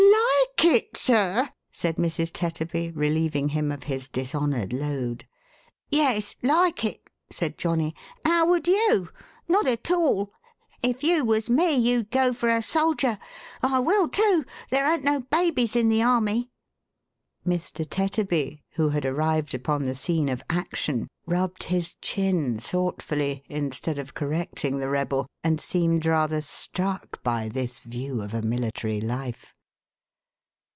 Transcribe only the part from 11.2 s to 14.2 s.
was me, you'd go for a soldier. I will,